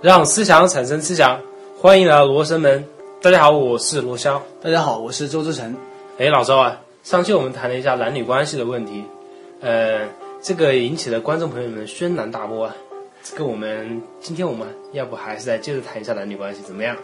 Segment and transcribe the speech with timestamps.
[0.00, 1.40] 让思想产生思想，
[1.76, 2.84] 欢迎来到罗生门。
[3.20, 4.40] 大家好，我是罗霄。
[4.62, 5.74] 大家好，我是周志成。
[6.18, 9.02] 哎，老周啊，上期我们谈了一下男女关系的问题，
[9.60, 10.02] 呃，
[10.40, 12.76] 这个引起了观众朋友们轩然大波啊。
[13.24, 16.96] 这个我们今天我们要不还是再接着谈一下男女关系，怎么样？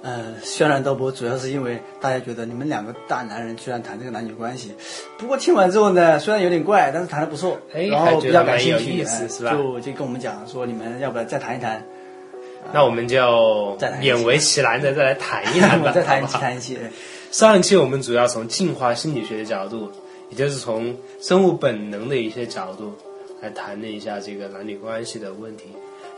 [0.00, 4.72] 呃，轩然大波主要是因为大家觉得你们两个大男人居然谈这个男女关系，
[5.18, 11.84] 不过听完之后呢，虽然有点怪，但是谈的不错，哎然后比较感兴趣，是吧就就跟我们讲说，你们要不要再谈一谈？
[12.72, 16.76] 那我们就勉为其难的再来谈一谈吧， 我再谈一谈一期。
[16.76, 16.90] 哎
[17.30, 19.88] 上一期我们主要从进化心理学的角度，
[20.30, 22.92] 也就是从生物本能的一些角度
[23.40, 25.66] 来谈了一下这个男女关系的问题。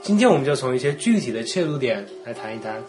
[0.00, 2.82] 今天我们就从一些具体的切入点来谈一谈，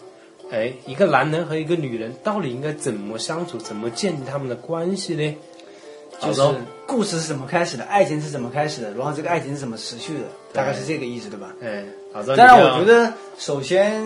[0.50, 5.36] 哎，一个男人和一个女人到底应该怎么相处，怎么建立他们的关系呢？
[6.20, 6.42] 就是
[6.86, 11.54] 故事是怎么开始的，爱情是怎么开始的，然后这个爱情是怎么持续的，大概是这个意思，对吧？
[11.62, 14.02] 哎，好的，当然，我觉得首先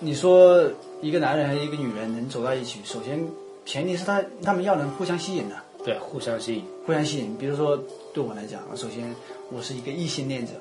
[0.00, 0.62] 你说
[1.00, 3.24] 一个男人和一个女人能走到一起，首先
[3.64, 5.56] 前提是他他们要能互相吸引的。
[5.84, 7.36] 对互相吸引，互相吸引。
[7.36, 7.76] 比如说，
[8.14, 9.12] 对我来讲，首先
[9.50, 10.52] 我是一个异性恋者，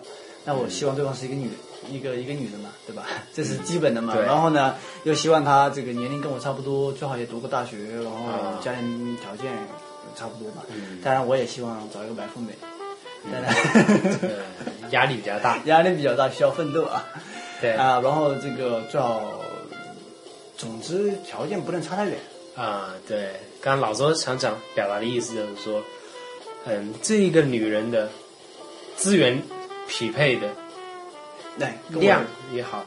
[0.46, 1.48] 那我希望对方是一个女，
[1.92, 3.06] 一个一个女的嘛，对吧？
[3.32, 4.16] 这是基本的嘛。
[4.16, 9.54] 对然后呢，又希望她这个年龄跟我差不多，最好也读过大学，然后啊家庭条件
[10.16, 10.64] 差不多吧。
[10.70, 12.54] 嗯当然，我也希望找一个白富美。
[13.32, 13.54] 当然，
[14.22, 15.58] 呃， 压力比较大。
[15.66, 17.06] 压力比较大，需要奋斗啊。
[17.62, 19.40] 对啊，然后这个最好，
[20.58, 22.18] 总之条件不能差太远。
[22.56, 23.30] 啊，对，
[23.62, 25.82] 刚刚老周想讲表达的意思就是说，
[26.66, 28.10] 嗯，这一个女人的
[28.98, 29.42] 资源
[29.88, 30.48] 匹配的
[31.58, 32.84] 对，量也好，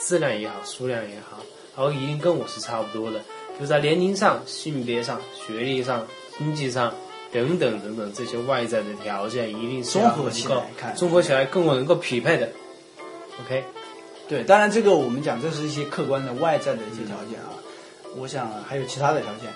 [0.00, 1.38] 质量也好，数量也好，
[1.76, 3.20] 然后一定跟我是差不多的，
[3.54, 6.06] 就是在年龄上、性别上、学历上、
[6.38, 6.94] 经济上
[7.32, 12.48] 等等等等这些外在的条件，一定是综合起来看综合起来跟我能够匹配的。
[13.44, 13.64] OK，
[14.28, 17.52] 对，当然这个我们讲这是一些客观的外在的一些条件啊，
[18.16, 19.52] 我想还有其他的条件。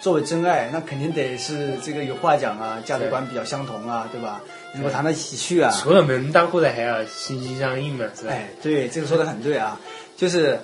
[0.00, 4.42] 作为真爱，那肯定得是这个有话讲啊，价值观比较相同啊，对吧？
[4.74, 5.72] 能够谈得起去啊。
[5.82, 8.32] 除了门当户对，还要心心相印嘛，是吧？
[8.32, 9.80] 哎，对，这个说的很对啊，
[10.14, 10.60] 就是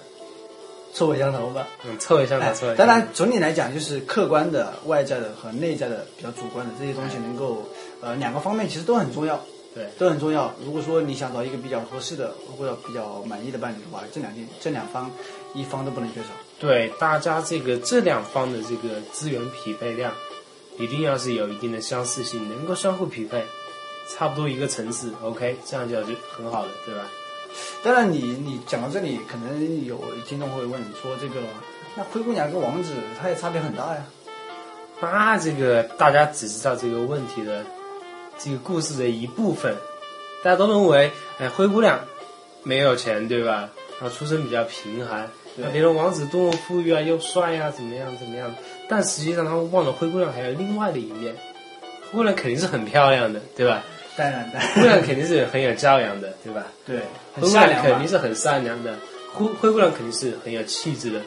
[0.95, 1.67] 臭味相投吧。
[1.85, 2.75] 嗯，凑一下嘛，哎凑。
[2.75, 7.69] 当然，总体来讲，就是客观的、外在的和内在的比较主观的这些东西，能够
[8.01, 9.41] 呃两个方面其实都很重要。
[9.73, 10.53] 对，都很重要。
[10.65, 15.09] 如果说你想找一个比较合适的或者比较满意的伴侣的话，这两件这两方
[15.55, 16.27] 一方都不能缺少。
[16.59, 20.13] 对，大家这个这两方的这个资源匹配量，
[20.77, 23.45] 一定要是有一定的相似性，能够相互匹配，
[24.09, 27.03] 差不多一个层次，OK，这样就就很好了，对吧？
[27.83, 31.41] 当然你，你讲到这里，可能有听众会问说，这个
[31.97, 34.05] 那灰姑娘跟王子，他也差别很大呀。
[35.01, 37.65] 那这个大家只知道这个问题的
[38.39, 39.75] 这个故事的一部分，
[40.43, 42.01] 大家都认为，哎，灰姑娘
[42.63, 43.71] 没有钱，对吧？
[44.01, 48.55] 然后出身比较贫寒，对那别人王子多么富裕啊，又帅啊，怎么样怎么样？
[48.89, 51.35] 但实际上他们忘了灰姑娘还有另外的一面，
[52.11, 53.83] 灰姑娘肯定是很漂亮的，对吧？
[54.17, 56.67] 当然，当灰姑娘肯定是很有教养的，对吧？
[56.87, 57.01] 对，
[57.35, 58.09] 很善良肯定。
[58.09, 58.95] 是很善良的，
[59.33, 61.21] 灰灰姑娘肯定是很有气质的。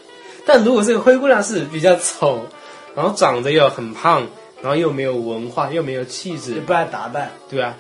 [0.46, 2.46] 但如果这个灰姑娘是比较丑，
[2.96, 4.28] 然后长得又很胖，
[4.62, 7.76] 然后又没有文化，又没有气质又，不爱打扮，对吧？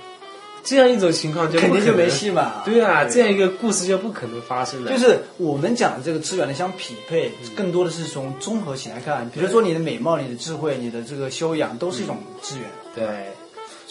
[0.63, 2.07] 这样一种情况就肯定就没。
[2.09, 2.61] 戏嘛。
[2.63, 4.89] 对啊，这样一个故事就不可能发生了。
[4.89, 9.29] 就是我们讲的这个资源的相匹配，更多的是从综合起来看。
[9.31, 12.65] 比如说你的美貌、你的智慧、你的这个修养，都是一种资源。
[12.95, 13.05] 对，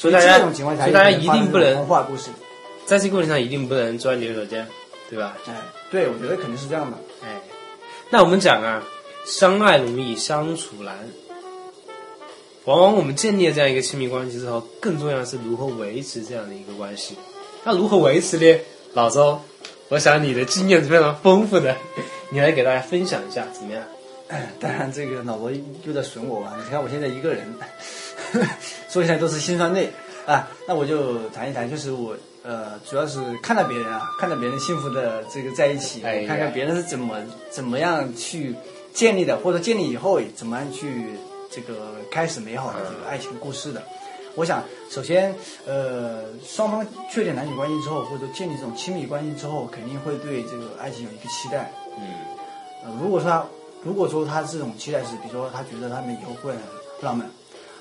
[0.03, 2.29] 所以大家，这种情况下，所以大家一定不能童话故事。
[2.85, 4.67] 在这个问题上一定不能钻牛角尖，
[5.09, 5.37] 对吧？
[5.47, 5.55] 哎，
[5.93, 6.99] 对，我觉得肯定是这样的。
[7.23, 7.41] 哎，
[8.11, 8.83] 那我们讲啊，
[9.25, 10.93] 相爱容易相处难。
[12.65, 17.17] 往往我们建立了这样一个亲密关系之后，更重要的是如何维持这样的一个关系。
[17.63, 18.61] 那如何维持呢？
[18.95, 19.41] 老周，
[19.89, 21.77] 我想你的经验是非常丰富的，
[22.31, 23.85] 你来给大家分享一下，怎么样？
[24.27, 25.53] 哎，当然这个老罗
[25.85, 26.57] 又在损我啊！
[26.59, 27.55] 你看我现在一个人，
[28.89, 29.91] 说起来都是心酸泪
[30.27, 30.49] 啊。
[30.67, 37.17] 那我就谈一谈，就是我呃，主要是看到别人啊，看到别人幸福的这个在一起，哎看看别人是怎么
[37.51, 38.55] 怎么样去
[38.93, 41.15] 建立的，或者建立以后怎么样去
[41.51, 43.83] 这个开始美好的这个爱情故事的。
[44.35, 45.35] 我想，首先，
[45.67, 51.71] 呃，双方确定男女关系之后，或者建立这种亲密关系之后，肯定会对这个爱情有一个期待。
[51.99, 52.05] 嗯，
[52.83, 53.45] 呃，如果说他，
[53.85, 56.61] 如果说他这种期待是，比如说他觉得他们以后会很
[57.03, 57.31] 浪漫，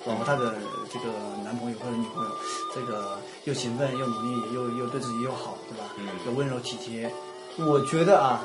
[0.05, 0.53] 然后她的
[0.91, 1.05] 这个
[1.43, 2.29] 男朋友或者女朋友，
[2.73, 5.85] 这个又勤奋又努力又又对自己又好，对吧？
[5.97, 7.11] 嗯又温柔体贴，
[7.57, 8.43] 我觉得啊，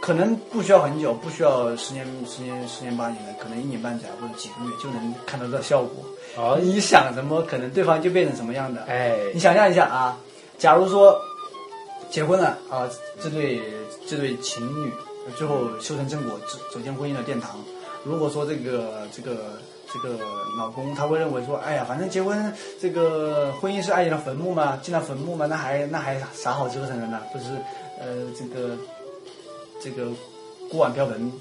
[0.00, 6.04] 可能不需要很久，不需要十年、十年、十年八年的，可能一年半载或者几个月就能看得到效果。
[6.36, 8.82] 哦，你想什么，可能对方就变成什么样的。
[8.82, 10.18] 哎，你想象一下啊，
[10.58, 11.18] 假如说
[12.10, 12.88] 结婚了啊，
[13.22, 13.62] 这对
[14.06, 14.92] 这对情侣
[15.34, 17.58] 最后修成正果，走走进婚姻的殿堂。
[18.04, 19.58] 如果说这个这个
[19.92, 20.18] 这个
[20.58, 27.22] 老公他会认为说，哎呀，反正结婚这个婚姻是爱情的坟墓嘛，进了坟墓嘛，那还那还啥好折腾的呢？
[27.32, 27.44] 不是
[28.00, 28.76] 呃这个
[29.80, 30.08] 这个
[30.70, 31.32] 锅碗瓢盆，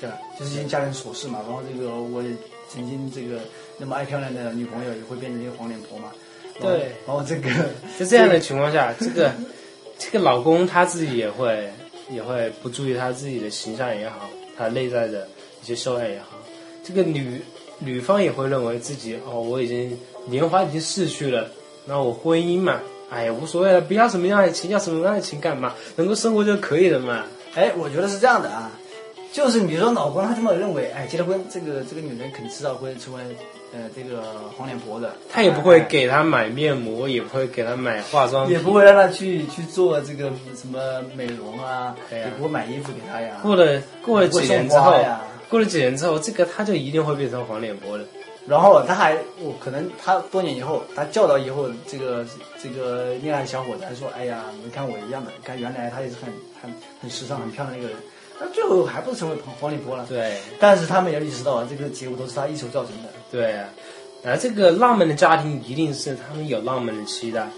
[0.00, 0.18] 对吧？
[0.38, 1.40] 就是一些家庭琐事嘛。
[1.46, 2.30] 然后这个我也
[2.68, 3.40] 曾经这个
[3.78, 6.10] 那么爱漂亮的女朋友也会变成一个黄脸婆嘛。
[6.60, 7.50] 对然后这个
[7.98, 9.32] 在这样的情况下，这个
[9.98, 11.68] 这个老公他自己也会
[12.10, 15.26] 也会不注意他自己的形象也好，他内在的
[15.62, 16.38] 一些修养也好，
[16.84, 17.42] 这个女
[17.80, 21.48] 女方也会认为自己哦，我已经年华已经逝去了，
[21.86, 22.80] 那我婚姻嘛，
[23.10, 27.24] 哎呀无所谓了，不要什么样的情，要什么样的情干嘛，能够生活就可以了嘛。
[27.54, 28.70] 哎，我觉得是这样的啊，
[29.32, 33.22] 就是比如说老公他这么认为，哎，结了婚，这个这个女人肯定迟早会成为
[33.72, 34.22] 呃这个
[34.56, 40.78] 黄脸婆的，他也不会哎给她买面膜，也不会给她买化妆品也，不会让她去去做这个什么
[41.14, 44.94] 美容啊，也不会买衣服给她呀，过了过了几年之后。
[45.48, 48.04] 过了几年之后，这个他就一定会变成黄脸婆的。
[48.46, 52.26] 然后他还，我可能他多年以后，他教导以后这个
[52.62, 56.30] 这个恋爱小伙子，还说，哎呀，你看我一样的，你看原来他也是很
[56.60, 56.70] 很
[57.00, 57.96] 很时尚、很漂亮的一个人，
[58.38, 60.04] 那最后还不是成为黄黄脸婆了？
[60.06, 60.36] 对。
[60.60, 63.08] 但是他们也意识到啊，这个结果都是他一手造成的。
[63.32, 63.66] 对啊，
[64.24, 67.48] 而这个浪漫的家庭一定是他们有浪漫的期待。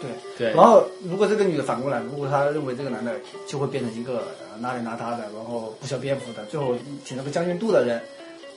[0.00, 0.54] 对，对。
[0.54, 3.12] 然后如果这个女的反过来，如果她认为这个男的
[3.46, 6.74] 就会变成一个呃邋里邋遢的，然后不修边幅的，最后
[7.04, 8.00] 挺了个将军肚的人，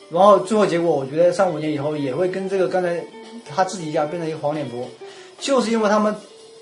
[0.10, 3.04] 然后最后结果，我觉得三五年以后也会跟这个刚才
[3.50, 4.88] 他自己一样变成一个黄脸婆，
[5.40, 6.16] 就是因为他们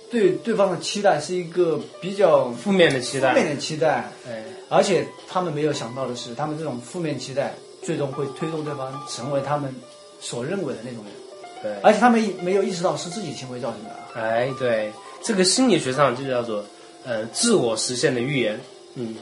[0.09, 9.75] 对对方的期待是一个比较负面的期待，负面的期待，哎，而且他们没有想到的是，他们这种负面期待最终会推动对方成为他们
[10.21, 11.13] 所认为的那种人，
[11.61, 13.89] 对，而且他们没有意识到是自己行为造成的。
[13.89, 13.98] 啊。
[14.13, 14.91] 哎，对，
[15.23, 16.63] 这个心理学上就叫做
[17.05, 18.59] 呃自我实现的预言，
[18.95, 19.15] 嗯，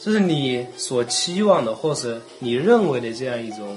[0.00, 3.76] 就是你所期望的或是你认为的这样一种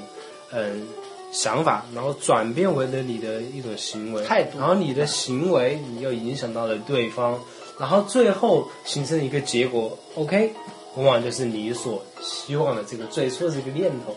[0.54, 0.86] 嗯、
[1.31, 4.22] 想法，然后转变为了你的一种行为。
[4.25, 4.60] 态度。
[4.60, 7.40] 然后你的行为你又影响到了对方，
[7.80, 10.52] 然后最后形成一个结果，OK，
[10.96, 14.16] 往往就是你所希望的这个最初的这个念头。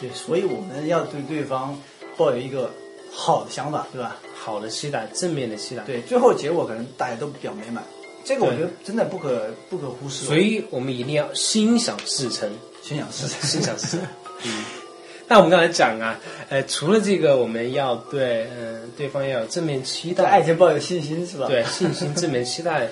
[0.00, 1.78] 对，所以我们要对对方
[2.16, 2.72] 抱有一个
[3.14, 4.16] 好的想法，对吧？
[4.34, 5.82] 好的期待，正面的期待。
[5.84, 7.82] 对，最后结果可能大家都比较美满，
[8.24, 10.26] 这个我觉得真的不可不可忽视。
[10.26, 12.50] 所以我们一定要心想事成，
[12.82, 14.00] 心想事成，心想事成。
[14.44, 14.64] 嗯。
[15.26, 16.20] 那我们刚才讲啊，
[16.50, 21.46] 呃，除了这个，我们要对嗯、对方要有正面期对爱，情抱有信心，是吧？
[21.46, 22.90] 对信心、正面期待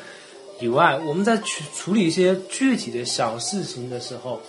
[0.58, 4.40] 以外，我们在去处理一些具体的小事情的时候，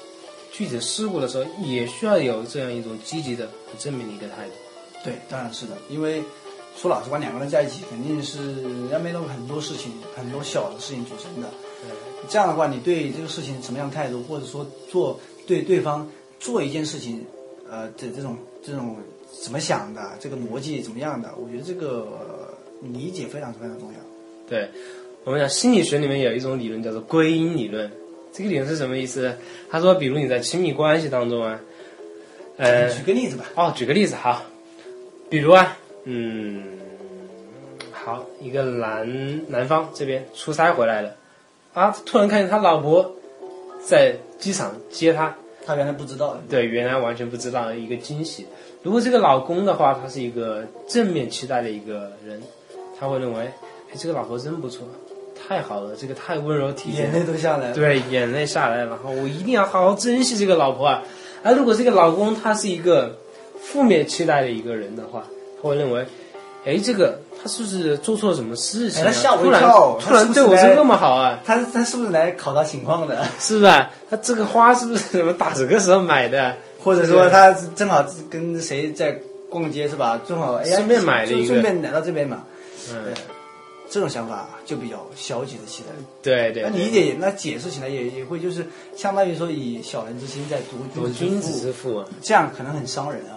[0.54, 4.54] 具体的事故的时候，也需要有这样一种积极的、很正面的一个态度。
[5.04, 6.24] 对，当然是的，因为
[6.76, 8.40] 说老实话，两个人在一起肯定是
[8.92, 11.50] 要面对很多事情，很多小的事情组成的。
[11.82, 16.10] 对这样的话，你对这个事情什么样的态度，或者说做对对方
[16.40, 17.26] 做一件事情，
[17.70, 18.96] 呃的这种这种
[19.42, 24.00] 怎么想的，这个逻辑怎么样的，我觉得这个呃理解非常非常重要。
[24.48, 24.70] 对，
[25.26, 27.92] 我们讲心理学里面有一种理论叫做归因理论。
[28.32, 29.38] 这个理论是什么意思？
[29.70, 31.60] 他说，比如你在亲密关系当中啊，
[32.58, 34.42] 呃，举个例子吧，哦，举个例子好，
[35.34, 36.62] 比如啊，嗯，
[37.92, 41.16] 好，一个男男方这边出差回来了，
[41.74, 43.16] 啊，突然看见他老婆
[43.84, 48.46] 在机场接他，他原来不知道的，对，原来完全不知道的一个惊喜。
[48.84, 52.40] 如果这个老公的话，他是一个正面期待的一个人，
[53.00, 53.46] 他会认为，
[53.92, 54.88] 哎，这个老婆真不错，
[55.48, 57.74] 太好了，这个太温柔体贴眼，泪都下来了。
[57.74, 61.02] 对，眼泪下来了，然后我一定要好好珍惜这个老婆啊。
[61.42, 63.18] 而如果这个老公他是一个
[63.74, 65.24] 负面期待的一个人的话，
[65.60, 66.06] 他会认为，
[66.64, 69.08] 哎，这个他是不是做错了什么事情、啊？
[69.08, 71.40] 哎他吓我一突然跳突然他是不是来对我这么好啊？
[71.44, 73.26] 他他是不是来考察情况的？
[73.40, 73.90] 是不是啊？
[74.12, 76.56] 他这个花是不是什么打折的时候买的？
[76.84, 80.22] 或者说他正好跟谁在逛街是吧？
[80.28, 82.44] 正好哎呀，顺便买了一个顺便来到这边嘛。
[82.92, 83.14] 嗯，
[83.90, 85.90] 这种想法就比较消极的期待。
[86.22, 88.66] 对对对，那理解那解释起来也也会就是
[88.96, 92.04] 相当于说以小人之心在度君君子之腹。
[92.22, 93.33] 这样可能很伤人啊。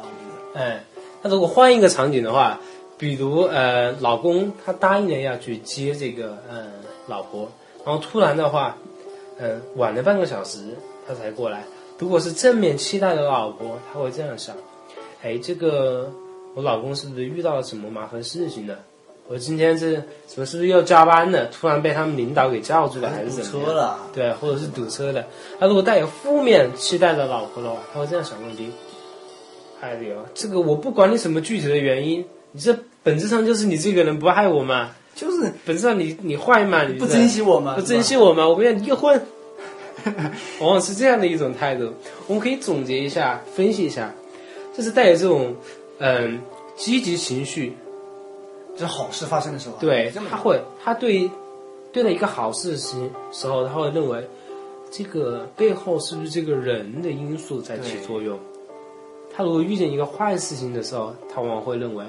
[0.56, 0.82] 哎，
[1.20, 2.58] 那如果换一个场景的话，
[2.96, 6.64] 比如呃，老公他答应了要去接这个呃
[7.06, 7.46] 老婆，
[7.84, 8.75] 然后突然的话，
[9.38, 10.60] 嗯、晚了半个小时
[11.06, 11.62] 他才过来。
[11.98, 14.56] 如果是正面期待的老婆，他会这样想：
[15.22, 16.10] 哎，这个
[16.54, 18.75] 我老公是不是遇到了什么麻烦事情呢？
[19.28, 19.94] 我今天是
[20.28, 20.46] 什么？
[20.46, 21.44] 是不是又加班了？
[21.46, 23.66] 突然被他们领导给叫住了，还是堵怎么样？
[23.66, 25.26] 车了，对，或者是堵车的。
[25.58, 28.70] 那如果带有负面期待的老婆的话，他会这样想问题：
[29.80, 34.90] 哎呦，这个我不管你什么具体的原因，你这本质上就是你这个人不爱我嘛。
[35.14, 39.18] 就是本质上你你坏嘛，你不珍惜我嘛，不珍惜我嘛，我们要离婚，
[40.61, 41.90] 往往是这样的一种态度。
[42.26, 44.12] 我们可以总结一下，分析一下，
[44.76, 45.56] 就是带有这种
[46.00, 46.38] 嗯
[46.76, 47.73] 积极情绪，
[48.75, 51.30] 就是好事发生的时候，对他会他对
[51.92, 54.23] 对待一个好事情时候，他会认为
[54.90, 58.38] 这个背后是不是这个人的因素在起作用？
[59.37, 62.02] 他如果遇见一个坏事情的时候，他往往会认为，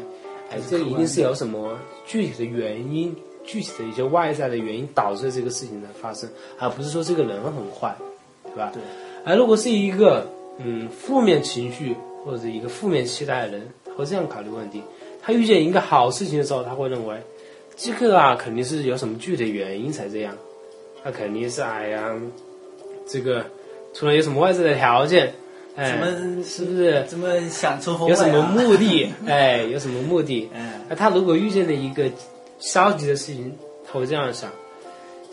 [0.49, 7.93] 哎，这个一定是有什么具体的原因、具体的一些外在的原因导致这个事情的发生，而不是说这个人很坏，
[8.45, 8.71] 对吧？
[8.73, 8.81] 对。
[9.25, 10.25] 而如果是一个
[10.57, 11.93] 嗯负面情绪
[12.23, 14.81] 或者一个负面期待的人，他会这样考虑问题。
[15.21, 17.21] 他遇见一个好事情的时候，他会认为，
[17.75, 20.33] 这个啊肯定是有什么具体的原因才这样，
[21.03, 22.15] 那肯定是哎呀，
[23.05, 23.43] 这个
[23.93, 25.33] 除了有什么外在的条件。
[25.77, 27.05] 哎，怎么是不是？
[27.07, 28.09] 怎么想出风、啊？
[28.09, 29.13] 有什么目的？
[29.27, 30.49] 哎，有什么目的？
[30.53, 32.09] 哎，那他如果遇见了一个
[32.59, 33.55] 消极的事情，
[33.85, 34.51] 他会这样想：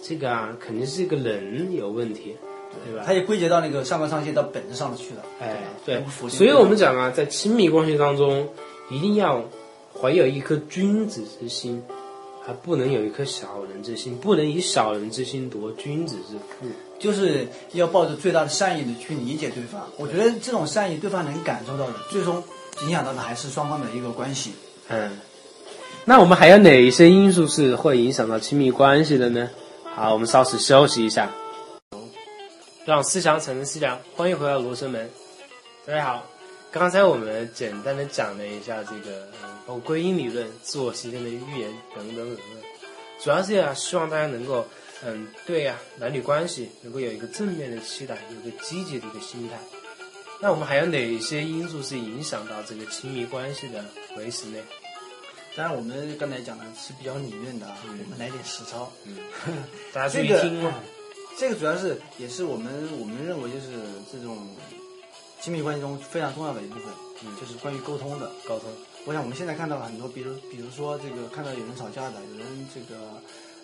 [0.03, 2.37] 这个啊，肯定是这个人有问题，
[2.85, 3.03] 对吧？
[3.07, 5.25] 他也归结到那个上纲上线到本质上去了。
[5.41, 6.05] 哎，对。
[6.29, 8.47] 所以我们讲啊，在亲密关系当中，
[8.91, 9.43] 一定要
[9.99, 11.83] 怀有一颗君子之心，
[12.47, 16.67] 还不能有一颗小人之心，不能以小人之心夺君子之腹。
[16.99, 22.43] 就是要抱着最大的善意的去理解对方，我觉得这种善意对方能感受到的，最终
[22.83, 24.53] 影响到的还是双方的一个关系。
[24.89, 25.19] 嗯，
[26.05, 29.49] 那我们还有哪一些因素是会影响到亲密关系的呢？
[29.95, 31.31] 好，我们稍事休息一下，
[32.85, 35.09] 让思想产生思量，欢迎回到罗生门。
[35.87, 36.27] 大家好，
[36.75, 42.39] 刚才我们简单的讲了一下这个，嗯，包括归因理论、自我实现的预言等等等等，
[43.23, 44.67] 主要是啊，希望大家能够。
[45.07, 49.57] 嗯，对呀，男女关系能够有一个正面的期待，有个积极的一个心态。
[50.41, 53.85] 那我们还有哪些因素是影响到这个亲密关系的
[54.17, 54.59] 维持呢？
[55.55, 58.91] 当然，我们刚才讲的是比较理论的啊，我们来点实操。
[59.05, 59.17] 嗯，
[59.95, 60.73] 大家注意听哦。
[61.39, 63.67] 这个主要是也是我们我们认为就是
[64.11, 64.49] 这种
[65.45, 66.85] 亲密关系中非常重要的一部分，
[67.23, 68.71] 嗯，就是关于沟通的沟通。
[69.05, 72.97] 我想我们现在看到了很多，比如比如说这个看到有人吵架的，有人这个。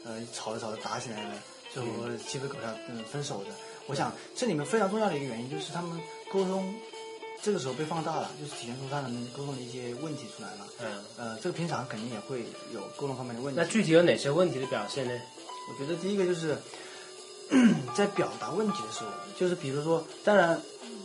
[0.02, 1.34] 呃，吵着吵着打起来了，
[1.74, 1.88] 最后
[2.26, 3.50] 鸡飞狗跳，嗯，分手的。
[3.86, 6.00] 我想这里面非常重要的一个原因就是他们
[6.32, 6.74] 沟通
[7.42, 10.66] 这个时候被放大了，就是体现出他们沟通的一些问题出来了。
[10.78, 11.04] 嗯。
[11.18, 13.60] 呃，这个平常肯定也会有沟通方面的问题。
[13.60, 15.12] 那具体有哪些问题的表现呢？
[15.68, 16.56] 我觉得第一个就是
[17.94, 20.58] 在表达问题的时候，就是比如说，当然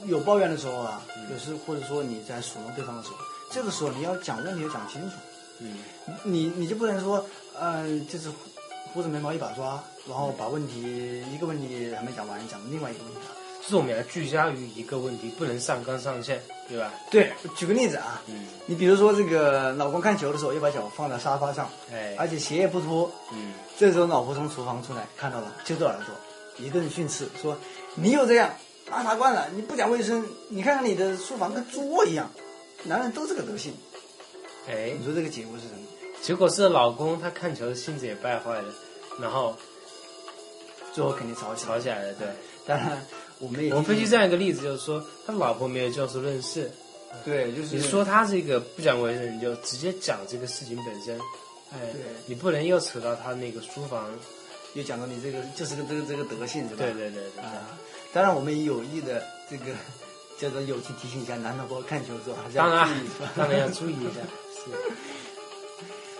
[0.07, 3.15] 有抱怨的时候啊，有时或者说你在数落对方的时候，
[3.51, 5.15] 这个时候你要讲问题要讲清楚。
[5.59, 5.77] 嗯。
[6.23, 7.25] 你你就不能说，
[7.59, 8.29] 嗯，就是。
[8.93, 13.19] 胡子眉毛一把抓，然后把问题一个问题还没讲完，讲另外一个问题。
[13.61, 16.93] 就是我们要聚焦于一个问题，不能上纲上线，对吧？
[17.11, 27.57] 对，举个例子啊，嗯，你比如说这个老公看球的时候，又把脚放在沙发上，哎，而且鞋也不脱，嗯，这时候老婆从厨房出来，看到了，揪着耳朵，一顿训斥，说
[27.95, 28.49] 你又这样，
[28.91, 32.29] 邋遢惯了，你不讲卫生，你看看你的书房跟猪窝一样，
[32.83, 33.73] 男人都这个德性，
[34.67, 35.79] 哎，你说这个结果是什么？
[36.21, 38.73] 结果是老公他看球的性子也败坏了。
[39.19, 39.55] 然后，
[40.91, 42.13] 最后肯定吵起吵起来了。
[42.15, 42.27] 对，
[42.67, 43.05] 当然，
[43.39, 46.69] 我们也我们分析这样一个例子，就是说他老婆没有就事论事。
[47.23, 51.17] 对，就是你说他这个不讲卫生，你就直接讲这个事情本身。
[51.71, 51.79] 哎，
[52.25, 54.11] 你不能又扯到他那个书房，
[54.75, 56.83] 又讲到你这个就是个这个这个德性，是吧？
[56.83, 57.43] 对对对对。
[57.43, 57.67] 啊，
[58.13, 59.73] 当然我们也有意的这个
[60.37, 64.21] 叫做友情提醒一下，男同胞看球的时候还是要注意，当然要注意一下。
[64.53, 64.71] 是。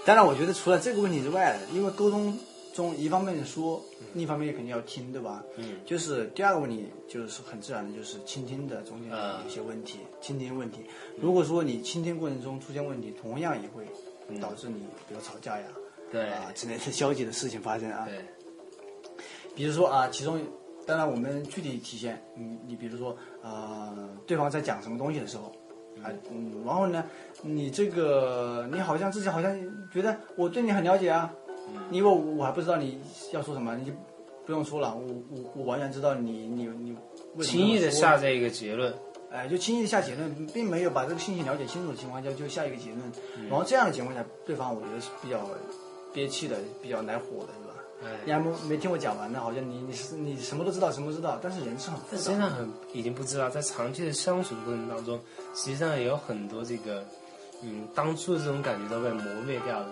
[0.03, 2.35] 当然，我觉得除了这个问题之外，因为沟通。
[2.75, 3.81] 中一方面说，
[4.13, 5.41] 另一方面也肯定要听，对吧？
[5.55, 10.79] 嗯，就是第二个问题，就是很自然的，就是倾听的中间有一些问题，倾听问题。
[11.17, 13.87] 如果说你倾听过程中出现问题，同样也会
[14.41, 15.67] 导致你比如吵架呀，
[16.11, 18.05] 对啊之类的消极的事情发生啊。
[18.09, 18.25] 对。
[19.55, 20.39] 比如说啊，其中
[20.85, 23.95] 当然我们具体体现，你你比如说啊，
[24.27, 25.45] 对方在讲什么东西的时候，
[26.03, 27.03] 啊嗯，然后呢，
[27.41, 29.57] 你这个你好像自己好像
[29.91, 31.33] 觉得我对你很了解啊。
[31.89, 33.91] 因为我还不知道你要说什么，你就
[34.45, 34.95] 不用说了。
[34.95, 36.95] 我我我完全知道你你你
[37.43, 38.93] 轻易的下这一个结论，
[39.31, 43.01] 哎，就轻易的下结论，并没有把这个信息了解清楚的情况下就下一个结论，
[43.49, 45.39] 然后这样的情况下，对方我觉得是比较
[46.13, 47.73] 憋气的，比较来火的，是吧？
[48.25, 52.17] 你还没没听我讲完呢，好像你你是你什么都知道，什么知道，但是人是很复杂。
[52.17, 55.19] 实际上很已经不知道，在长期的相处的过程当中，
[55.55, 57.03] 实际上也有很多这个
[57.63, 59.87] 嗯，当初的这种感觉都被磨灭掉了。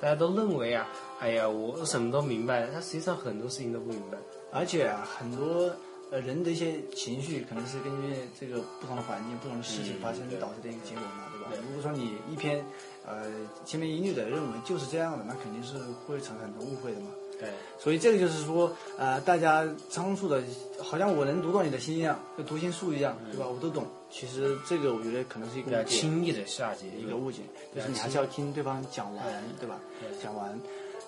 [0.00, 0.86] 大家都认为啊，
[1.18, 4.18] 哎呀，我什么都明白，他实际上很多事情都不明白，
[4.52, 5.70] 而且啊很多
[6.10, 11.64] 呃人的一些情绪可能是根据这个不同的环境、不同的事情发生导致的一个结果嘛，对吧？
[11.66, 12.62] 如果说你一篇
[13.06, 13.24] 呃
[13.64, 17.08] 千篇一律的认为就是这样的，那肯定是会产生很多误会的嘛。
[17.38, 20.42] 对，所以这个就是说，呃，大家仓促的，
[20.78, 23.46] 好像我能读懂你的心一样，就读心术一样，对吧？
[23.46, 23.84] 我都懂。
[24.10, 26.86] 其实这个我觉得可能是一比较个，轻易的下结。
[26.88, 27.42] 一个误解，
[27.74, 29.26] 就是你还是要听对方讲完，
[29.60, 30.18] 对吧对？
[30.22, 30.58] 讲完。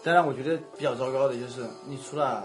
[0.05, 2.45] 当然，我觉得比较糟糕的就是，你除了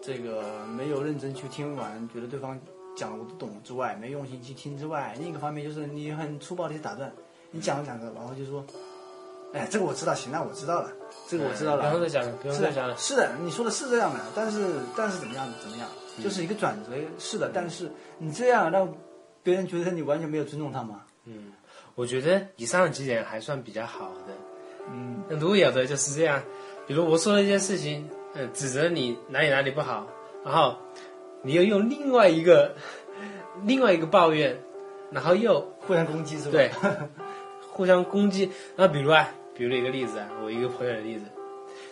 [0.00, 2.58] 这个没有认真去听完，觉得对方
[2.96, 7.12] 讲的我都懂之外，没用心去听之外，另一个方面就是你很粗暴的去打断，
[7.50, 8.64] 你讲着讲着，然后就说，
[9.52, 10.90] 哎，这个我知道，行，那我知道了，
[11.28, 11.90] 这个我知道了。
[11.90, 13.00] 不用再讲了，不用是再讲了的，。
[13.00, 14.66] 是的，你说的是这样的，但是
[14.96, 18.92] 但是怎么样怎么样，嗯就是一个转折，是的，但是你这样让
[19.42, 21.02] 别人觉得你完全没有尊重他嘛？
[21.24, 21.52] 嗯，
[21.94, 24.32] 我觉得以上几点还算比较好的。
[24.90, 26.42] 嗯，那如果有的就是这样，
[26.86, 30.06] 比如我说了一件事情，嗯，指责你哪里哪里不好，
[30.44, 30.76] 然后
[31.42, 32.74] 你又用另外一个
[33.64, 34.58] 另外一个抱怨，
[35.10, 36.50] 然后又互相攻击是吧？
[36.52, 36.70] 对，
[37.70, 38.50] 互相攻击。
[38.76, 39.28] 然后比如啊，
[39.62, 41.24] 比如一个例子啊，我一个朋友的例子，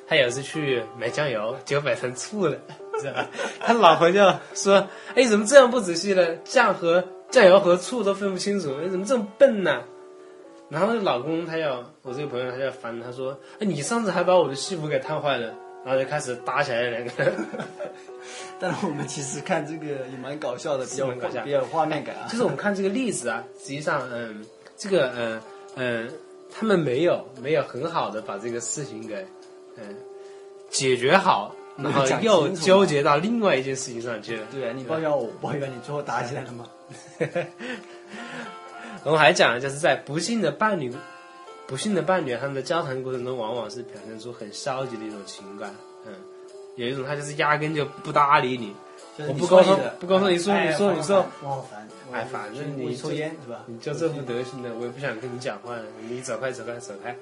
[0.09, 2.59] 他有一次去买酱油，结果买成醋了，
[2.99, 3.29] 知道吧？
[3.61, 4.19] 他老婆就
[4.55, 6.35] 说：“哎，怎么这样不仔细呢？
[6.43, 9.85] 酱和酱油和醋都分不清楚，你怎么这么笨呢？”
[10.69, 15.55] 然后老公他要我这个朋友他就烦他说：“哎，你上次还把我的西服给烫坏了。”
[15.87, 17.33] 然后就开始打起来了，两个人。
[18.59, 22.27] 但是我们其实看这个也蛮搞笑的，比较搞笑比较有画面感啊。
[22.29, 24.45] 就是我们看这个例子啊，实际上，嗯，
[24.77, 25.41] 这个，嗯
[25.77, 26.11] 嗯，
[26.53, 29.27] 他们没有没有很好的把这个事情给，
[29.77, 29.97] 嗯，
[30.71, 34.47] 解决好，然后又纠结到另外一件事情上去了。
[34.51, 36.67] 对啊，你抱怨我，我抱怨你，最后打起来了吗？
[39.05, 40.93] 我们还讲了，就是在不幸的伴侣，
[41.67, 45.75] 不幸的伴侣他们的交谈过程中，往往是表现出很消极的一种情感。
[46.07, 46.13] 嗯，
[46.77, 48.75] 有一种他就是压根就不搭理你，
[49.17, 53.65] 就是你我不告诉说你的不高兴你说哎你说你说我好烦，我哎反正你我抽烟是吧？
[53.67, 57.17] 你就这副德行的，我也不想跟你讲话了，你走开走开走开。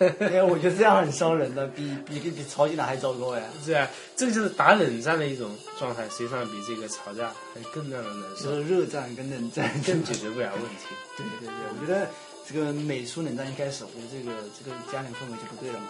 [0.00, 3.44] 因为 我觉得这样很伤人的，比比比吵起来还糟糕呀。
[3.64, 10.94] 是啊，这个就是打冷战的一种状态，实际上比这个吵架还更让人难受，就是热战跟冷战， 更解决不了问题。
[11.16, 12.08] 对对对，我觉得
[12.44, 15.86] 这个美苏冷战一开始，我觉得这个这个家庭氛围就不对了嘛，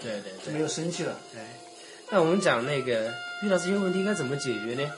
[0.00, 1.18] 对对就没有生气了。
[1.36, 1.58] 哎，
[2.10, 3.12] 那我们讲那个
[3.42, 4.88] 遇到这些问题该怎么解决呢？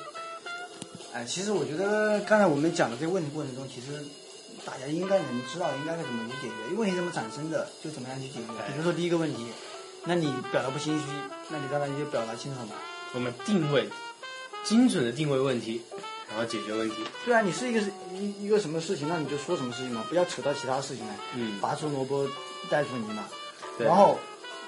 [1.13, 4.05] 哎，其实我觉得刚才我们讲的这个问题过程中，其实
[4.65, 8.47] 大家应该能知道应该该怎么去解决，问题怎么产生的，就怎么样去解决。
[8.69, 9.47] 比如说第一个问题，
[10.05, 11.07] 那你表达不清晰，
[11.49, 12.75] 那你当然就表达清楚嘛。
[13.13, 13.89] 我们定位，
[14.63, 15.83] 精准的定位问题，
[16.29, 16.97] 然后解决问题。
[17.25, 17.81] 对啊，你是一个
[18.15, 22.29] 一一个什么事情，那你就说什么事情嘛，不要扯到其他事情来，嗯，拔出萝卜
[22.71, 23.25] 带出泥嘛。
[23.77, 24.17] 对然后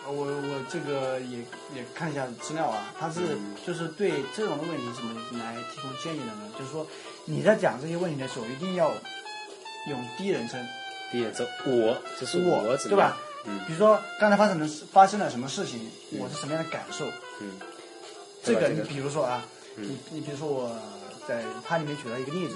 [0.07, 1.39] 我我这个也
[1.75, 6.51] 也看一下资料啊，他是嗯就是对这种的问题怎么来提供建议的呢？
[6.59, 6.87] 就是说
[7.25, 8.93] 你在讲这些问题的时候，一定要
[9.89, 10.61] 用第一人称，
[11.11, 13.17] 第一这我就是我对吧？？
[13.45, 17.05] 嗯比如说刚才发生的事发生了什么事情，我是什么样的感受？
[17.41, 17.59] 嗯，
[18.43, 19.45] 这个你比如说啊，
[19.77, 20.77] 嗯你你比如说我
[21.27, 22.55] 在它里面举了一个例子，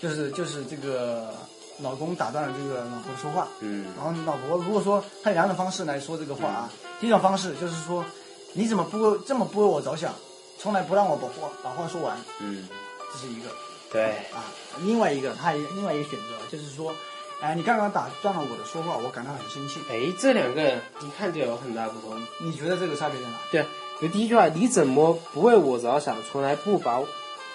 [0.00, 1.34] 就是就是这个
[1.78, 8.04] 老公打断了这个老婆说话，嗯然后老婆如果说他有两种方式来说这个话啊，第一种方式就是说
[8.52, 10.14] 你怎么不为这么不为我着想，
[10.58, 12.68] 从来不让我把话把话说完，嗯，
[13.12, 13.48] 这是一个
[13.92, 14.44] 对，啊。
[14.82, 16.92] 另外一个他还另外一个选择就是说，
[17.40, 19.80] 哎，你刚刚打断了我的说话，我感到很生气。
[19.90, 20.62] 哎，这两个
[21.00, 22.20] 一看就有很大不同。
[22.40, 23.38] 你觉得这个差别在哪？
[23.50, 23.64] 对，
[24.00, 27.00] 就第一句话，你怎么不为我着想，从来不把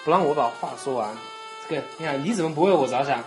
[0.04, 1.16] 不让我把话说完？
[1.68, 3.22] 这个你看，你怎么不为我着想，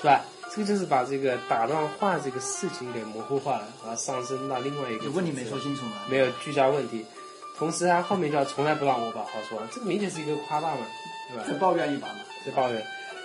[0.00, 0.22] 是吧？
[0.50, 5.96] 这个就是把这个打断话这个事情给模糊化了，把它上升到另外一个有问题没说清楚吗？
[6.08, 7.04] 没有聚焦问题。
[7.58, 10.86] 同时他，后面就要从来不让我把话说完，这个明显是一个夸大嘛，
[11.28, 11.44] 对吧？
[11.46, 12.20] 再抱怨一把嘛。
[12.46, 12.82] 在抱怨。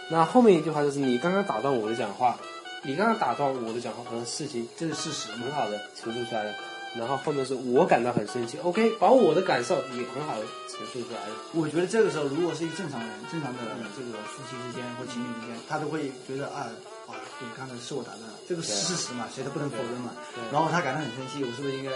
[0.09, 2.37] 那后面一句话就是你刚刚打断我的讲话，
[2.83, 5.51] 你刚刚打断我的讲话，可能事情这是事实很？
[5.51, 6.53] 好的陈述出来了。
[6.95, 11.35] 然后后面是我感到很生气，OK，把我的感受也很好的陈述出来了。
[11.53, 13.59] 我觉得这个时候，如果是一个正常人、正常的
[13.97, 16.69] 这个夫妻之间或情侣之间，他都会觉得啊
[17.07, 20.11] 啊，对，刚才是我打断了，这个是事实嘛，谁都不能否认嘛。
[20.51, 21.91] 然后他感到很生气，我是不是应该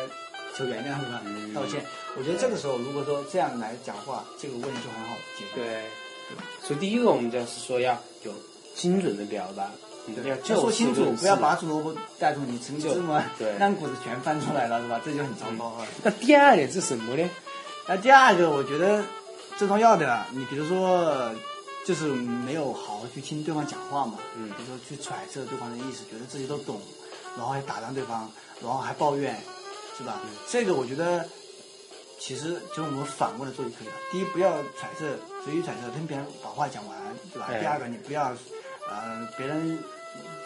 [0.56, 1.22] 求原谅是吧？
[1.26, 1.86] 嗯道歉。
[2.18, 5.62] 我觉得这个时候，如果说这样来讲话，这个问题就很好解决。
[5.62, 5.84] 对，
[6.64, 8.34] 所以第一个我们就是说要有
[8.74, 9.87] 精准的表达，嗯
[10.44, 15.02] 就说清楚，不要拔出萝卜带出泥，成就芝麻对 烂谷子全翻出来了，是吧？
[15.04, 15.86] 这就很糟糕啊。
[16.04, 17.30] 那第二点是什么呢？
[17.88, 19.04] 那第二个，我觉得
[19.58, 21.32] 最重要的啊，你比如说，
[21.86, 26.82] 就是没有好好去听对方讲话嘛，嗯比如说去揣测对方的意思，觉得自己都懂，
[27.38, 28.30] 然后还打断对方，
[28.62, 29.36] 然后还抱怨，
[29.98, 30.20] 是吧？
[30.26, 31.26] 嗯这个我觉得，
[32.20, 33.94] 其实就是我们反过来做就可以了。
[34.12, 35.06] 第一，不要揣测，
[35.46, 36.98] 随意揣测，听别人把话讲完，
[37.32, 37.48] 对吧？
[37.50, 38.34] 哎第二个，你不要，
[38.90, 39.80] 呃，别人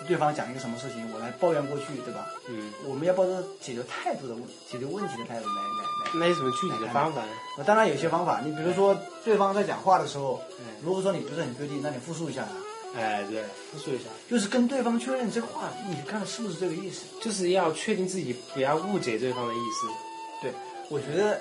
[0.08, 2.28] 对方讲一个什么事情，我来抱怨过去，对吧？
[2.50, 6.12] 嗯，我们要抱着解决态度的问解决问题的态度来来来。
[6.14, 7.28] 那有什么具体的方法呢？
[7.58, 12.46] 呃当然有些方法，你比如说对方在讲话的时候嗯，如果说你不是很确定，那你复述一下
[12.94, 17.06] 他，哎，对，复述一下，就是跟对方确认这个话，你看是不是这个意思？
[17.22, 19.88] 就是要确定自己不要误解对方的意思。
[20.42, 20.52] 对，
[20.90, 21.40] 我觉得，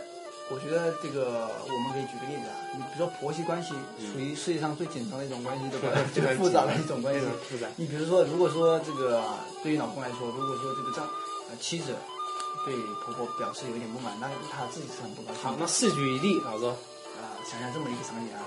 [0.52, 3.72] 我觉得这个我们可以举个例子啊，你比如说婆媳关系
[4.12, 5.88] 属于世界上最紧张的一种关系， 对吧？
[6.12, 7.20] 最复杂的一种关系。
[7.48, 7.66] 复杂。
[7.76, 9.22] 你比如说，如果说这个
[9.62, 11.06] 对于老公来说，如果说这个丈
[11.50, 11.94] 呃妻子
[12.66, 16.70] 对婆婆表示有一点不满，那他自己是很不高兴好，那四举一例，老周。
[17.20, 18.40] 啊、想象这么一个场景啊，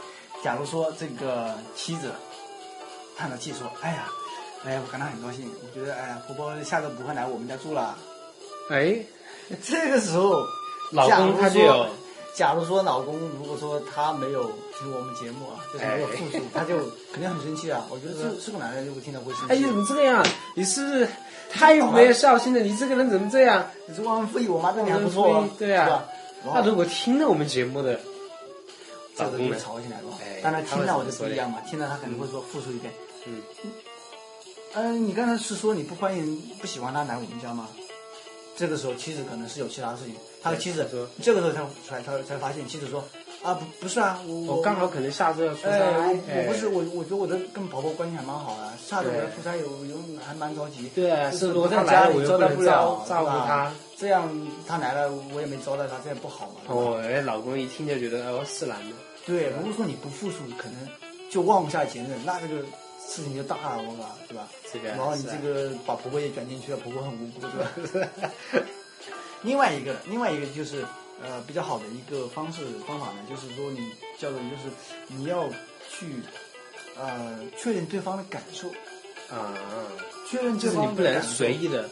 [0.43, 2.11] 假如说这个妻子
[3.15, 4.09] 叹了气说：“哎呀，
[4.65, 7.95] 哎呀，我感到很高兴，我觉得哎呀，婆婆下周不会来我们家住了。
[8.71, 9.05] 哎，”
[9.63, 10.43] 这个时候，
[10.93, 11.85] 老假如公他就
[12.35, 14.43] 假如说老公如果说他没有
[14.77, 16.77] 听我们节目啊，就是没有复述，他就
[17.11, 17.85] 肯定很生气啊。
[17.89, 19.53] 我觉得是是个男人，如果听到会生气。
[19.53, 20.25] 哎，你怎么这个样？
[20.55, 21.07] 你是不是
[21.51, 22.59] 太没有孝心了？
[22.61, 23.65] 你这个人怎么这样？
[23.87, 26.05] 你是忘恩负义，我妈对你还不错啊，对啊
[26.45, 27.99] 那如果听了我们节目的
[29.15, 29.57] 这个就老公呢？
[29.59, 30.41] 吵起来了哎。
[30.41, 32.91] 当然听到我就不一样嘛，听到他肯定会说复述一遍。
[33.25, 33.41] 嗯，
[34.73, 37.67] 嗯，你刚才是说你不欢迎、不喜欢他来我们家吗？
[38.55, 43.03] 这个时候妻子可能是有其他事情，他的妻子说这个时候才才才才发现，妻子说
[43.41, 50.89] 啊不不是啊，我我刚好可能下周要出差，哎，我不是我，我觉得我的跟婆婆关系还蛮好的，下周我要出差有有还蛮着急。
[50.95, 53.71] 对是是如果不在家里招待又不了照，照顾他。
[53.95, 54.29] 这样
[54.67, 56.61] 他来了我也没招待他，这样不好嘛。
[56.67, 60.77] 哦，哎，老公一听就觉得哦是男的，对，如果说你不付出，可能
[61.29, 62.55] 就妄下结论，那这个
[63.07, 64.47] 事情就大了，我靠，对吧？
[64.71, 67.41] 这个然后你这个把婆婆也卷进去了，婆婆很无辜，
[67.91, 68.31] 对吧？
[69.43, 70.85] 另外一个，另外一个就是
[71.21, 74.71] 呃比较好的一个方式方法呢，就是说你叫做就是
[75.07, 75.47] 你要
[75.89, 76.15] 去
[76.97, 78.69] 呃确认对方的感受，
[79.29, 79.53] 啊，
[80.29, 81.89] 确认对就是你不能随意的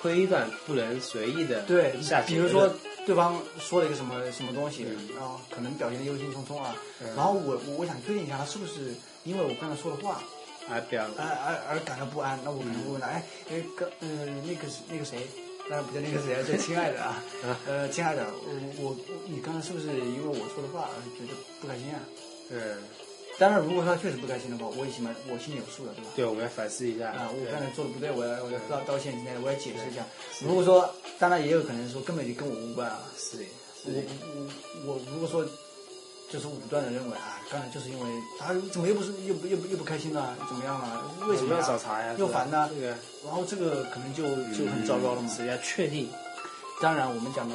[0.00, 2.70] 推断，不能随意的对下，比如说
[3.06, 5.08] 对方说了一个什么什么东西，嗯。
[5.16, 7.08] 然后可能表现的忧心忡忡啊，嗯。
[7.16, 10.22] 然后我我我想确定一下他是不是因为我刚才说的话
[10.70, 14.08] 而表而而而感到不安，那我可能会问他，哎，哎，刚呃
[14.46, 15.26] 那个是那个谁，
[15.68, 17.22] 当然不叫那个 谁，叫亲爱的 啊，
[17.66, 18.26] 呃，亲爱的，
[18.78, 18.96] 我我我
[19.26, 22.00] 你刚才是不是因为我说的话而觉得不开心啊？
[22.48, 22.58] 对，
[23.38, 26.10] 当然，如果他确实不开心的话，我也心里我心里有数的，对吧？
[26.16, 27.10] 对，我们要反思一下。
[27.10, 30.04] 啊，我刚才做的不对，我要我要道道歉，今天我要解释一下。
[30.40, 33.44] 如果说，当然也有可能说根本就跟我无关啊，是的，
[33.84, 33.92] 我
[34.86, 35.44] 我我如果说
[36.32, 38.06] 就是武断的认为啊，刚才就是因为
[38.38, 41.02] 他怎么又不是又不又不又不开心了，怎么样啊？
[41.28, 42.14] 为什么要找茬呀？
[42.18, 42.86] 又烦呐这个
[43.22, 44.24] 然后这个可能就
[44.56, 45.28] 就很糟糕了嘛。
[45.28, 46.08] 是要确定，
[46.80, 47.54] 当然，我们讲的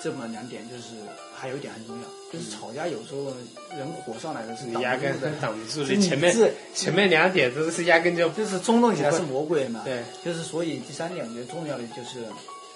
[0.00, 0.94] 这么两点，就是
[1.34, 3.34] 还有一点很重要，就是吵架有时候
[3.76, 6.00] 人火上来的是挡压根不住的，挡不住是的。
[6.00, 9.82] 前面是前面两点都是压根就就是冲动起来是魔鬼嘛。
[9.84, 12.24] 对，就是所以第三点我觉得重要的就是，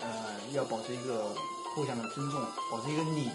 [0.00, 0.08] 呃，
[0.54, 1.28] 要保持一个
[1.74, 3.30] 互相的尊重，保持一个礼，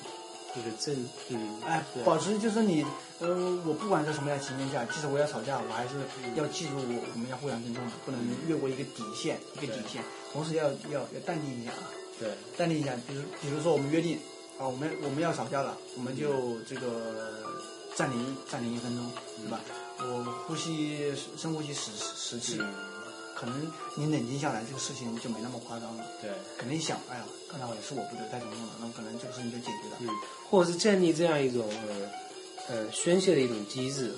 [0.55, 0.93] 这个正
[1.29, 2.85] 嗯哎，保持就是你，
[3.19, 3.27] 呃，
[3.65, 5.95] 我不管在什么样的情况下，即使我要吵架，我还是
[6.35, 11.89] 要记住我我们要互相尊重的，不能越过一个底线，一个底线，同时要要要淡定一下啊。
[12.19, 12.29] 对。
[12.55, 14.19] 淡定一下，比如比如说我们约定
[14.59, 17.43] 啊，我们我们要吵架了，我们就这个
[17.95, 19.59] 暂停暂停一分钟，对吧？
[19.99, 22.73] 我呼吸深呼吸十十次，嗯
[23.43, 23.59] 可能
[23.95, 26.05] 你冷静下来，这个事情就没那么夸张了。
[26.21, 26.31] 对。
[26.57, 29.97] 可能一想，哎呀，刚才我也是我不对，太冲动了，那么可能这个事情就解决了。
[29.99, 30.07] 嗯，
[30.49, 34.15] 或者是建立这样一种呃呃宣泄的一种机制，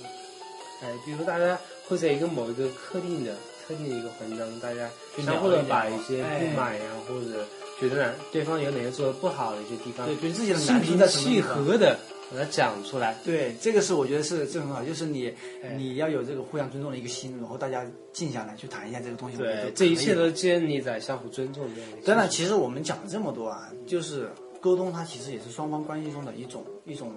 [0.84, 1.58] 哎，比如说大家
[1.88, 3.36] 会在一个某一个特定的
[3.68, 4.88] 特定的一个环境当中，大家
[5.26, 7.44] 相互的把一些不满呀，或者
[7.80, 11.98] 觉得哪对方有哪些做的不好的一些地方，对，对自己的心平气和的
[12.32, 13.16] 把它讲出来。
[13.24, 15.34] 对，这个是我觉得是这很好，就是你
[15.64, 19.38] 哎你要有这个互相尊重的一个心，然后大家静下来去谈一下这个东西。
[19.38, 22.08] 对，这一切都建立在相互尊重这样的基础。
[22.08, 27.12] 当然，其实我们讲了这么多啊，就是沟通，它其实也是双方关系中的一种一种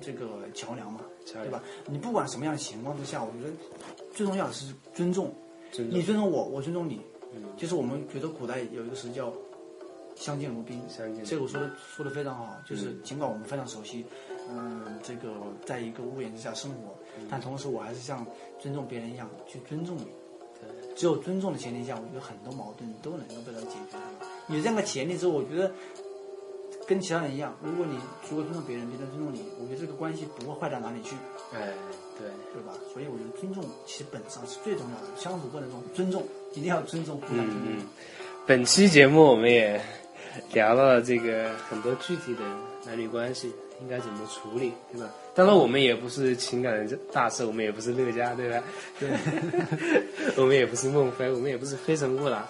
[0.00, 1.62] 这个桥梁嘛，对吧？
[1.86, 3.52] 你不管什么样的情况之下，我觉得
[4.14, 5.34] 最重要的是尊重，
[5.72, 7.00] 尊重你尊重我，我尊重你。
[7.34, 9.30] 嗯就是我们觉得古代有一个词叫
[10.16, 12.56] “相敬如宾”，相敬这个我说的说的非常好。
[12.68, 14.04] 就是尽管我们非常熟悉，
[14.50, 15.30] 嗯，这个
[15.64, 16.96] 在一个屋檐之下生活，
[17.30, 18.26] 但同时我还是像
[18.58, 20.06] 尊重别人一样去尊重你。
[20.58, 23.98] 对只有尊重的前提下，我觉得很多矛盾都能够得到解决。
[24.48, 25.70] 有这样的前提之后，我觉得
[26.86, 31.14] 跟其他人一样，如果你足够尊重别人，别人尊重你，我觉得这个关系不会坏到哪里去，
[31.52, 31.74] 哎，
[32.18, 32.72] 对，对吧？
[32.90, 37.66] 所以我觉得尊重其实本质上是最重要的，相处过程中尊重一定要尊重，互相尊重。
[37.66, 37.86] 嗯嗯。
[38.46, 39.78] 本期节目我们也
[40.52, 42.40] 聊了这个很多具体的
[42.84, 45.08] 男女关系应该怎么处理，对吧？
[45.34, 48.62] 当然，我们也不是情感大师，我们也不是乐嘉，对吧？
[48.98, 49.10] 对，
[50.36, 52.42] 我们也不是孟非，我们也不是非诚勿扰。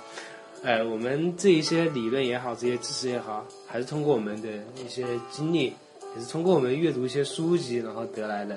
[0.63, 4.49] 呃，我们这一些理论也好，这些知识也好，还是通过我们的
[4.85, 5.73] 一些经历，
[6.15, 8.57] 也是通过我们阅读一些书籍然后得来的。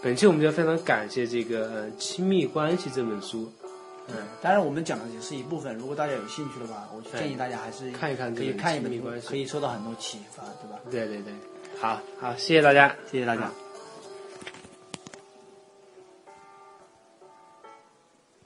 [0.00, 3.50] 本期我们就非常感谢这个《亲密关系》这本书。
[4.08, 8.90] 嗯，当然我们讲的也是一部分，如果大家有兴趣的话，我建议大家还是看一看可以看一本
[9.26, 10.80] 《可以受到很多启发，对吧？
[10.90, 11.32] 对对对，
[11.78, 13.50] 好好，谢谢大家，谢谢大家。